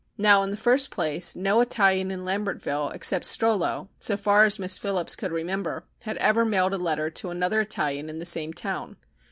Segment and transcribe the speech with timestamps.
[0.17, 4.79] Now, in the first place, no Italian in Lambertville, except Strollo, so far as Miss
[4.79, 8.97] Phillips could remember, had ever mailed a letter to another Italian in the same town.